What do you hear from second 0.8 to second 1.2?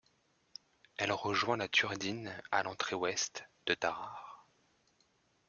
Elle